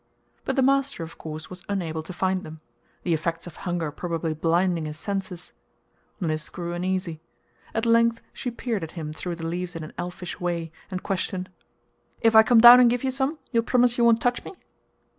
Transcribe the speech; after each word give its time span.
But 0.45 0.55
the 0.55 0.63
master, 0.63 1.03
of 1.03 1.19
course, 1.19 1.51
was 1.51 1.63
unable 1.69 2.01
to 2.01 2.11
find 2.11 2.41
them; 2.43 2.59
the 3.03 3.13
effects 3.13 3.45
of 3.45 3.57
hunger 3.57 3.91
probably 3.91 4.33
blinding 4.33 4.85
his 4.85 4.97
senses. 4.97 5.53
Mliss 6.19 6.49
grew 6.49 6.73
uneasy. 6.73 7.21
At 7.75 7.85
length 7.85 8.19
she 8.33 8.49
peered 8.49 8.83
at 8.83 8.93
him 8.97 9.13
through 9.13 9.35
the 9.35 9.45
leaves 9.45 9.75
in 9.75 9.83
an 9.83 9.93
elfish 9.99 10.39
way, 10.39 10.71
and 10.89 11.03
questioned: 11.03 11.51
"If 12.19 12.35
I 12.35 12.41
come 12.41 12.59
down 12.61 12.79
and 12.79 12.89
give 12.89 13.03
you 13.03 13.11
some, 13.11 13.37
you'll 13.51 13.61
promise 13.61 13.95
you 13.99 14.03
won't 14.03 14.21
touch 14.23 14.43
me?" 14.43 14.55